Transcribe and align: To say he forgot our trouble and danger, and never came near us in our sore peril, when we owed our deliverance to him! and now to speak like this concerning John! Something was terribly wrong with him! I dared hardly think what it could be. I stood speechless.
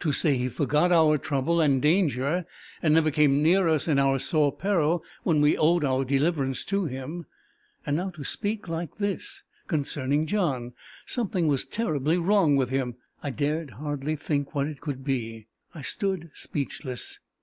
To 0.00 0.12
say 0.12 0.36
he 0.36 0.50
forgot 0.50 0.92
our 0.92 1.16
trouble 1.16 1.58
and 1.58 1.80
danger, 1.80 2.44
and 2.82 2.92
never 2.92 3.10
came 3.10 3.42
near 3.42 3.66
us 3.66 3.88
in 3.88 3.98
our 3.98 4.18
sore 4.18 4.52
peril, 4.52 5.02
when 5.22 5.40
we 5.40 5.56
owed 5.56 5.86
our 5.86 6.04
deliverance 6.04 6.64
to 6.66 6.84
him! 6.84 7.24
and 7.86 7.96
now 7.96 8.10
to 8.10 8.22
speak 8.22 8.68
like 8.68 8.98
this 8.98 9.42
concerning 9.68 10.26
John! 10.26 10.74
Something 11.06 11.48
was 11.48 11.64
terribly 11.64 12.18
wrong 12.18 12.56
with 12.56 12.68
him! 12.68 12.96
I 13.22 13.30
dared 13.30 13.70
hardly 13.70 14.16
think 14.16 14.54
what 14.54 14.66
it 14.66 14.82
could 14.82 15.02
be. 15.02 15.46
I 15.74 15.80
stood 15.80 16.30
speechless. 16.34 17.18